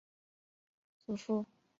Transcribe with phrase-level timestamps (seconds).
[1.05, 1.45] 祖父吴彦忠。